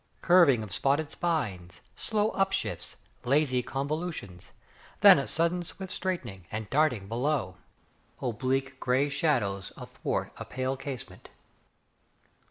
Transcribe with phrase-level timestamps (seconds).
[0.23, 4.51] Curving of spotted spines, Slow up shifts, Lazy convolutions:
[5.01, 7.57] Then a sudden swift straightening And darting below:
[8.19, 11.29] Oblique grey shadows Athwart a pale casement.